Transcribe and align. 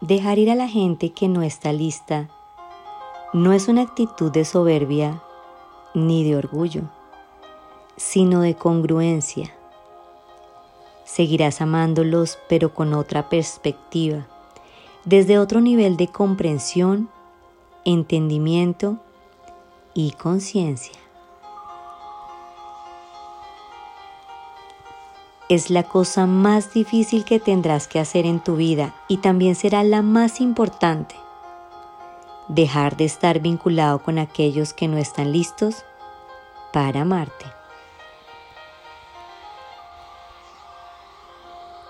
Dejar 0.00 0.38
ir 0.38 0.48
a 0.48 0.54
la 0.54 0.68
gente 0.68 1.10
que 1.10 1.26
no 1.26 1.42
está 1.42 1.72
lista 1.72 2.28
no 3.32 3.52
es 3.52 3.66
una 3.66 3.82
actitud 3.82 4.30
de 4.30 4.44
soberbia 4.44 5.20
ni 5.92 6.22
de 6.22 6.36
orgullo, 6.36 6.82
sino 7.96 8.42
de 8.42 8.54
congruencia. 8.54 9.52
Seguirás 11.04 11.60
amándolos 11.60 12.38
pero 12.48 12.72
con 12.72 12.94
otra 12.94 13.28
perspectiva, 13.28 14.28
desde 15.04 15.40
otro 15.40 15.60
nivel 15.60 15.96
de 15.96 16.06
comprensión, 16.06 17.08
entendimiento 17.84 18.98
y 19.94 20.12
conciencia. 20.12 21.07
Es 25.48 25.70
la 25.70 25.82
cosa 25.82 26.26
más 26.26 26.74
difícil 26.74 27.24
que 27.24 27.40
tendrás 27.40 27.88
que 27.88 27.98
hacer 27.98 28.26
en 28.26 28.40
tu 28.40 28.56
vida 28.56 28.94
y 29.08 29.18
también 29.18 29.54
será 29.54 29.82
la 29.82 30.02
más 30.02 30.40
importante. 30.40 31.16
Dejar 32.48 32.96
de 32.96 33.04
estar 33.04 33.40
vinculado 33.40 34.02
con 34.02 34.18
aquellos 34.18 34.74
que 34.74 34.88
no 34.88 34.98
están 34.98 35.32
listos 35.32 35.84
para 36.72 37.02
amarte. 37.02 37.46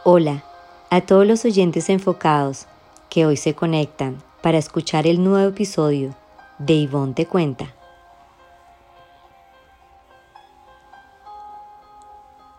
Hola 0.04 0.44
a 0.90 1.00
todos 1.00 1.26
los 1.26 1.44
oyentes 1.44 1.90
enfocados 1.90 2.66
que 3.10 3.26
hoy 3.26 3.36
se 3.36 3.54
conectan 3.54 4.22
para 4.40 4.58
escuchar 4.58 5.06
el 5.06 5.22
nuevo 5.22 5.48
episodio 5.48 6.14
de 6.58 6.74
Ivonne 6.74 7.12
Te 7.12 7.26
Cuenta. 7.26 7.77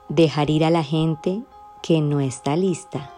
Dejar 0.09 0.49
ir 0.49 0.65
a 0.65 0.71
la 0.71 0.83
gente 0.83 1.43
que 1.83 2.01
no 2.01 2.19
está 2.19 2.55
lista. 2.55 3.11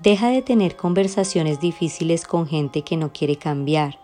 Deja 0.00 0.28
de 0.28 0.42
tener 0.42 0.76
conversaciones 0.76 1.60
difíciles 1.60 2.24
con 2.24 2.46
gente 2.46 2.82
que 2.82 2.96
no 2.96 3.12
quiere 3.12 3.36
cambiar. 3.36 3.98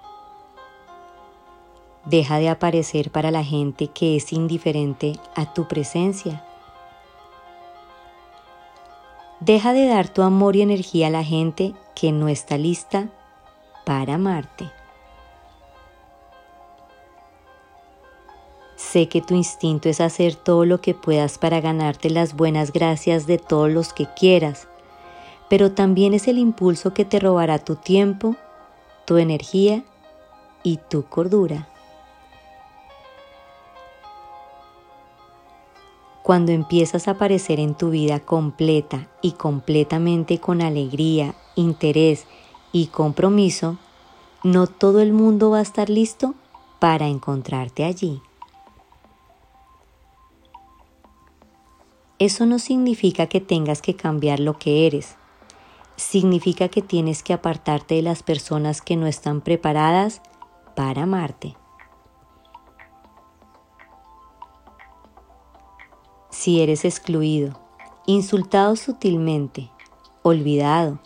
Deja 2.04 2.38
de 2.38 2.50
aparecer 2.50 3.10
para 3.10 3.30
la 3.30 3.42
gente 3.42 3.86
que 3.86 4.16
es 4.16 4.32
indiferente 4.32 5.18
a 5.34 5.54
tu 5.54 5.66
presencia. 5.66 6.44
Deja 9.40 9.72
de 9.72 9.86
dar 9.86 10.08
tu 10.08 10.22
amor 10.22 10.56
y 10.56 10.62
energía 10.62 11.06
a 11.06 11.10
la 11.10 11.24
gente 11.24 11.74
que 11.94 12.12
no 12.12 12.28
está 12.28 12.58
lista 12.58 13.08
para 13.84 14.14
amarte. 14.14 14.70
Sé 18.76 19.08
que 19.08 19.20
tu 19.20 19.34
instinto 19.34 19.88
es 19.88 20.00
hacer 20.00 20.34
todo 20.34 20.64
lo 20.64 20.80
que 20.80 20.94
puedas 20.94 21.38
para 21.38 21.60
ganarte 21.60 22.10
las 22.10 22.34
buenas 22.34 22.72
gracias 22.72 23.26
de 23.26 23.38
todos 23.38 23.70
los 23.70 23.92
que 23.92 24.06
quieras, 24.06 24.68
pero 25.48 25.72
también 25.72 26.14
es 26.14 26.28
el 26.28 26.38
impulso 26.38 26.94
que 26.94 27.04
te 27.04 27.18
robará 27.18 27.58
tu 27.58 27.76
tiempo, 27.76 28.36
tu 29.04 29.16
energía 29.18 29.84
y 30.62 30.76
tu 30.76 31.04
cordura. 31.04 31.68
Cuando 36.22 36.52
empiezas 36.52 37.06
a 37.06 37.12
aparecer 37.12 37.60
en 37.60 37.74
tu 37.74 37.90
vida 37.90 38.18
completa 38.18 39.08
y 39.20 39.32
completamente 39.32 40.38
con 40.38 40.62
alegría, 40.62 41.34
interés 41.54 42.26
y 42.74 42.88
compromiso, 42.88 43.78
no 44.42 44.66
todo 44.66 45.00
el 45.00 45.12
mundo 45.12 45.50
va 45.50 45.58
a 45.58 45.62
estar 45.62 45.88
listo 45.88 46.34
para 46.80 47.06
encontrarte 47.06 47.84
allí. 47.84 48.20
Eso 52.18 52.46
no 52.46 52.58
significa 52.58 53.28
que 53.28 53.40
tengas 53.40 53.80
que 53.80 53.94
cambiar 53.94 54.40
lo 54.40 54.58
que 54.58 54.88
eres. 54.88 55.14
Significa 55.94 56.68
que 56.68 56.82
tienes 56.82 57.22
que 57.22 57.32
apartarte 57.32 57.94
de 57.94 58.02
las 58.02 58.24
personas 58.24 58.82
que 58.82 58.96
no 58.96 59.06
están 59.06 59.40
preparadas 59.40 60.20
para 60.74 61.04
amarte. 61.04 61.54
Si 66.30 66.60
eres 66.60 66.84
excluido, 66.84 67.56
insultado 68.06 68.74
sutilmente, 68.74 69.70
olvidado, 70.22 70.98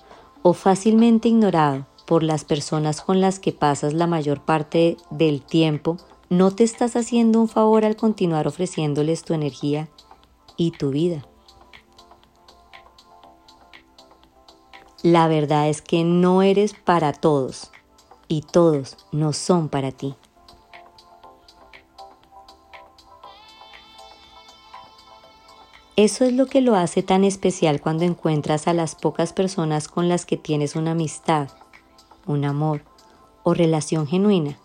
o 0.42 0.52
fácilmente 0.52 1.28
ignorado 1.28 1.86
por 2.06 2.22
las 2.22 2.44
personas 2.44 3.02
con 3.02 3.20
las 3.20 3.38
que 3.38 3.52
pasas 3.52 3.92
la 3.92 4.06
mayor 4.06 4.40
parte 4.40 4.96
del 5.10 5.42
tiempo, 5.42 5.96
no 6.30 6.50
te 6.50 6.64
estás 6.64 6.96
haciendo 6.96 7.40
un 7.40 7.48
favor 7.48 7.84
al 7.84 7.96
continuar 7.96 8.46
ofreciéndoles 8.46 9.24
tu 9.24 9.34
energía 9.34 9.88
y 10.56 10.72
tu 10.72 10.90
vida. 10.90 11.26
La 15.02 15.28
verdad 15.28 15.68
es 15.68 15.80
que 15.80 16.02
no 16.02 16.42
eres 16.42 16.74
para 16.74 17.12
todos 17.12 17.70
y 18.26 18.42
todos 18.42 18.96
no 19.12 19.32
son 19.32 19.68
para 19.68 19.92
ti. 19.92 20.16
Eso 25.98 26.24
es 26.24 26.32
lo 26.32 26.46
que 26.46 26.60
lo 26.60 26.76
hace 26.76 27.02
tan 27.02 27.24
especial 27.24 27.80
cuando 27.80 28.04
encuentras 28.04 28.68
a 28.68 28.72
las 28.72 28.94
pocas 28.94 29.32
personas 29.32 29.88
con 29.88 30.08
las 30.08 30.26
que 30.26 30.36
tienes 30.36 30.76
una 30.76 30.92
amistad, 30.92 31.48
un 32.24 32.44
amor 32.44 32.84
o 33.42 33.52
relación 33.52 34.06
genuina. 34.06 34.56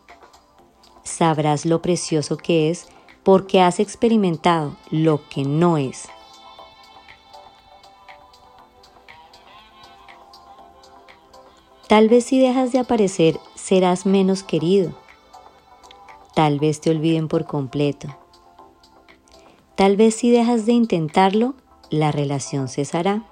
Sabrás 1.03 1.65
lo 1.65 1.81
precioso 1.81 2.37
que 2.37 2.69
es 2.69 2.85
porque 3.23 3.61
has 3.61 3.79
experimentado 3.79 4.77
lo 4.91 5.27
que 5.27 5.43
no 5.43 5.79
es. 5.79 6.07
Tal 11.87 12.09
vez 12.09 12.25
si 12.25 12.37
dejas 12.37 12.71
de 12.73 12.77
aparecer 12.77 13.39
serás 13.55 14.05
menos 14.05 14.43
querido. 14.43 14.93
Tal 16.35 16.59
vez 16.59 16.79
te 16.79 16.91
olviden 16.91 17.27
por 17.27 17.47
completo. 17.47 18.22
Tal 19.75 19.97
vez 19.97 20.15
si 20.15 20.29
dejas 20.29 20.65
de 20.65 20.73
intentarlo, 20.73 21.55
la 21.89 22.11
relación 22.11 22.67
cesará. 22.67 23.23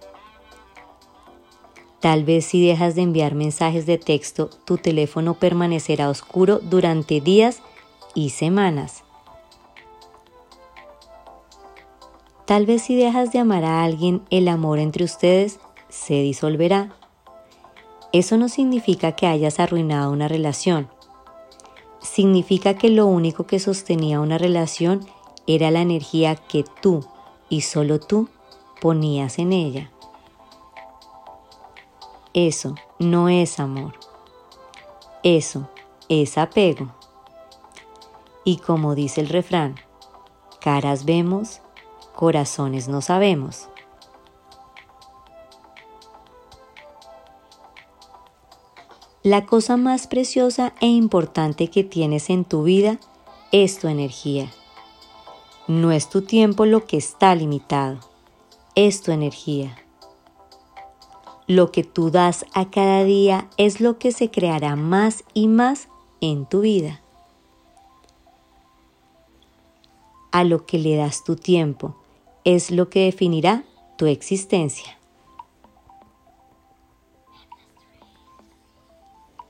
Tal 2.00 2.24
vez 2.24 2.46
si 2.46 2.66
dejas 2.66 2.96
de 2.96 3.04
enviar 3.04 3.36
mensajes 3.36 3.86
de 3.86 4.00
texto, 4.00 4.50
tu 4.66 4.78
teléfono 4.78 5.36
permanecerá 5.36 6.10
oscuro 6.10 6.60
durante 6.60 7.22
días 7.22 7.62
y 8.16 8.32
semanas. 8.32 9.04
Tal 12.46 12.66
vez 12.66 12.82
si 12.82 12.96
dejas 12.96 13.32
de 13.32 13.40
amar 13.40 13.64
a 13.64 13.84
alguien, 13.84 14.24
el 14.32 14.48
amor 14.48 14.80
entre 14.80 15.04
ustedes 15.04 15.60
se 15.90 16.16
disolverá. 16.16 16.96
Eso 18.14 18.36
no 18.36 18.50
significa 18.50 19.12
que 19.14 19.28
hayas 19.28 19.60
arruinado 19.60 20.12
una 20.12 20.28
relación. 20.28 20.90
Significa 22.02 22.74
que 22.74 22.90
lo 22.90 23.06
único 23.06 23.46
que 23.46 23.60
sostenía 23.60 24.20
una 24.20 24.40
relación 24.40 25.06
era 25.48 25.72
la 25.72 25.82
energía 25.82 26.36
que 26.36 26.64
tú 26.82 27.06
y 27.50 27.62
solo 27.62 28.00
tú 28.00 28.30
ponías 28.82 29.40
en 29.40 29.54
ella. 29.54 29.92
Eso 32.34 32.76
no 33.00 33.28
es 33.30 33.60
amor. 33.60 33.94
Eso 35.24 35.70
es 36.08 36.38
apego. 36.38 36.94
Y 38.44 38.58
como 38.58 38.96
dice 38.96 39.22
el 39.22 39.30
refrán, 39.30 39.76
caras 40.62 41.06
vemos, 41.06 41.62
corazones 42.16 42.88
no 42.88 43.02
sabemos. 43.02 43.68
La 49.24 49.46
cosa 49.46 49.78
más 49.78 50.08
preciosa 50.08 50.74
e 50.80 50.88
importante 50.88 51.68
que 51.70 51.84
tienes 51.84 52.32
en 52.32 52.44
tu 52.44 52.64
vida 52.64 52.98
es 53.52 53.78
tu 53.78 53.88
energía. 53.88 54.50
No 55.72 55.94
es 55.94 56.10
tu 56.10 56.22
tiempo 56.22 56.66
lo 56.66 56.86
que 56.86 56.98
está 56.98 57.34
limitado, 57.34 57.98
es 58.76 59.02
tu 59.04 59.14
energía. 59.14 59.78
Lo 61.48 61.72
que 61.72 61.86
tú 61.86 62.12
das 62.12 62.46
a 62.54 62.70
cada 62.70 63.06
día 63.06 63.48
es 63.56 63.80
lo 63.80 63.98
que 63.98 64.12
se 64.12 64.30
creará 64.30 64.76
más 64.76 65.24
y 65.34 65.48
más 65.48 65.88
en 66.20 66.46
tu 66.46 66.60
vida. 66.60 67.00
A 70.34 70.44
lo 70.44 70.66
que 70.66 70.78
le 70.78 70.98
das 70.98 71.24
tu 71.24 71.38
tiempo 71.38 71.96
es 72.44 72.70
lo 72.70 72.90
que 72.90 73.06
definirá 73.06 73.64
tu 73.96 74.08
existencia. 74.08 75.00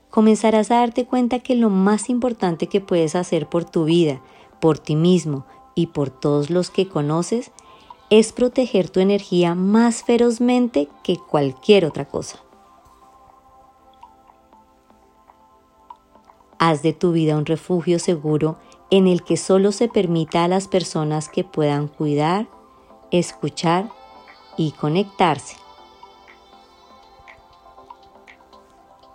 Comenzarás 0.08 0.70
a 0.70 0.76
darte 0.76 1.04
cuenta 1.04 1.40
que 1.40 1.56
lo 1.56 1.68
más 1.68 2.08
importante 2.08 2.68
que 2.68 2.80
puedes 2.80 3.16
hacer 3.16 3.48
por 3.48 3.64
tu 3.64 3.86
vida, 3.86 4.22
por 4.60 4.78
ti 4.78 4.94
mismo 4.94 5.44
y 5.74 5.88
por 5.88 6.10
todos 6.10 6.50
los 6.50 6.70
que 6.70 6.88
conoces 6.88 7.50
es 8.10 8.32
proteger 8.32 8.90
tu 8.90 9.00
energía 9.00 9.54
más 9.54 10.02
ferozmente 10.02 10.88
que 11.02 11.16
cualquier 11.16 11.86
otra 11.86 12.04
cosa. 12.04 12.40
Haz 16.58 16.82
de 16.82 16.92
tu 16.92 17.12
vida 17.12 17.36
un 17.36 17.46
refugio 17.46 17.98
seguro 17.98 18.56
en 18.90 19.08
el 19.08 19.22
que 19.24 19.36
solo 19.36 19.72
se 19.72 19.88
permita 19.88 20.44
a 20.44 20.48
las 20.48 20.68
personas 20.68 21.28
que 21.28 21.42
puedan 21.42 21.88
cuidar, 21.88 22.46
escuchar 23.10 23.88
y 24.56 24.72
conectarse. 24.72 25.56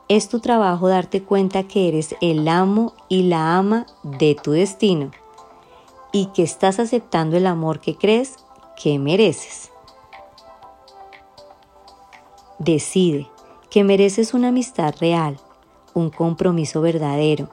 Es 0.10 0.30
tu 0.30 0.40
trabajo 0.40 0.88
darte 0.88 1.22
cuenta 1.22 1.68
que 1.68 1.88
eres 1.88 2.16
el 2.22 2.48
amo 2.48 2.94
y 3.10 3.24
la 3.24 3.58
ama 3.58 3.86
de 4.04 4.36
tu 4.36 4.52
destino 4.52 5.12
y 6.18 6.26
que 6.34 6.42
estás 6.42 6.80
aceptando 6.80 7.38
el 7.38 7.46
amor 7.46 7.80
que 7.80 7.96
crees 7.96 8.38
que 8.76 8.98
mereces. 8.98 9.72
Decide 12.58 13.30
que 13.70 13.84
mereces 13.84 14.34
una 14.34 14.48
amistad 14.48 14.96
real, 15.00 15.40
un 15.94 16.10
compromiso 16.10 16.82
verdadero 16.82 17.50